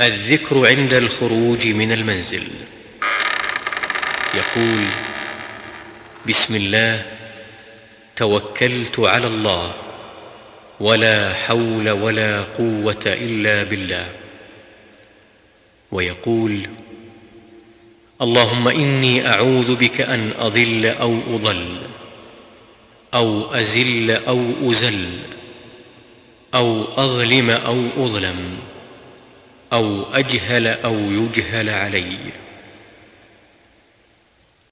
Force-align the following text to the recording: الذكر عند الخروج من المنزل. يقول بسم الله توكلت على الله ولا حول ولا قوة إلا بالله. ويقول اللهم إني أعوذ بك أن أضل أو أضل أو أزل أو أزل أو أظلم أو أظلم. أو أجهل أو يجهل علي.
الذكر 0.00 0.66
عند 0.66 0.94
الخروج 0.94 1.66
من 1.66 1.92
المنزل. 1.92 2.42
يقول 4.34 4.86
بسم 6.28 6.56
الله 6.56 7.02
توكلت 8.16 8.98
على 8.98 9.26
الله 9.26 9.74
ولا 10.80 11.34
حول 11.34 11.90
ولا 11.90 12.42
قوة 12.42 13.02
إلا 13.06 13.62
بالله. 13.62 14.08
ويقول 15.92 16.60
اللهم 18.22 18.68
إني 18.68 19.28
أعوذ 19.28 19.74
بك 19.74 20.00
أن 20.00 20.32
أضل 20.38 20.86
أو 20.86 21.18
أضل 21.28 21.78
أو 23.14 23.54
أزل 23.54 24.10
أو 24.10 24.52
أزل 24.62 25.04
أو 26.54 26.84
أظلم 26.96 27.50
أو 27.50 27.88
أظلم. 28.04 28.58
أو 29.72 30.02
أجهل 30.14 30.66
أو 30.66 30.94
يجهل 30.94 31.70
علي. 31.70 32.16